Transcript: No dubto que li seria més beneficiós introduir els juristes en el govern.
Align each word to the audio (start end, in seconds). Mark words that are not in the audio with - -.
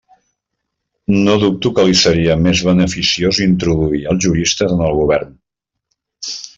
No 1.27 1.35
dubto 1.43 1.73
que 1.75 1.85
li 1.91 1.99
seria 2.05 2.39
més 2.47 2.63
beneficiós 2.71 3.43
introduir 3.49 4.05
els 4.15 4.27
juristes 4.27 4.77
en 4.79 4.85
el 4.91 4.99
govern. 5.03 5.41